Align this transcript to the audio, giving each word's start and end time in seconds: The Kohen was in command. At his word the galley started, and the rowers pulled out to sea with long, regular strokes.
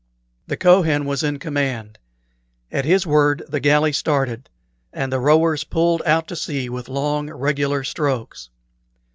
The 0.47 0.57
Kohen 0.57 1.05
was 1.05 1.21
in 1.21 1.37
command. 1.37 1.99
At 2.71 2.85
his 2.85 3.05
word 3.05 3.43
the 3.47 3.59
galley 3.59 3.93
started, 3.93 4.49
and 4.91 5.13
the 5.13 5.19
rowers 5.19 5.63
pulled 5.63 6.01
out 6.07 6.27
to 6.29 6.35
sea 6.35 6.69
with 6.69 6.89
long, 6.89 7.29
regular 7.29 7.83
strokes. 7.83 8.49